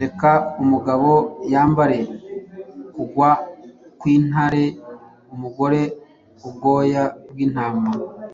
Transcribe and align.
Reka 0.00 0.30
umugabo 0.62 1.10
yambare 1.52 1.98
kugwa 2.94 3.30
kwintare, 4.00 4.64
umugore 5.34 5.82
ubwoya 6.48 7.04
bwintama. 7.30 7.88